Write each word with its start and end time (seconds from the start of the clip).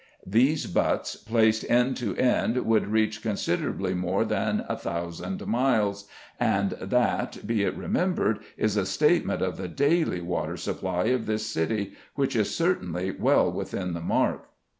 These 0.25 0.65
butts 0.65 1.15
placed 1.15 1.63
end 1.69 1.95
to 1.97 2.15
end 2.15 2.57
would 2.65 2.87
reach 2.87 3.21
considerably 3.21 3.93
more 3.93 4.25
than 4.25 4.63
1,000 4.67 5.45
miles, 5.45 6.07
and 6.39 6.71
that, 6.71 7.45
be 7.45 7.61
it 7.61 7.77
remembered, 7.77 8.39
is 8.57 8.75
a 8.75 8.87
statement 8.87 9.43
of 9.43 9.57
the 9.57 9.67
daily 9.67 10.21
water 10.21 10.57
supply 10.57 11.03
of 11.13 11.27
this 11.27 11.45
city, 11.45 11.93
which 12.15 12.35
is 12.35 12.55
certainly 12.55 13.11
well 13.11 13.51
within 13.51 13.93
the 13.93 14.01
mark. 14.01 14.49